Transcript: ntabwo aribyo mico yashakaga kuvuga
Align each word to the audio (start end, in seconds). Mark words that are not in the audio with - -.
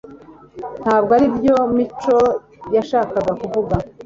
ntabwo 0.81 1.11
aribyo 1.17 1.55
mico 1.75 2.17
yashakaga 2.75 3.31
kuvuga 3.41 3.75